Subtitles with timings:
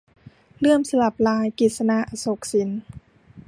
[0.57, 2.69] เลื่อมสลับลาย- กฤษณา อโศกสิน